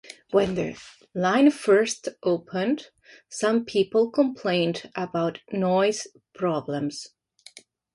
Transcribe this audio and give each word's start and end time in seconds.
When 0.31 0.55
the 0.55 0.81
line 1.13 1.51
first 1.51 2.09
opened, 2.23 2.87
some 3.29 3.65
people 3.65 4.09
complained 4.09 4.89
about 4.95 5.41
noise 5.51 6.07
problems. 6.33 7.09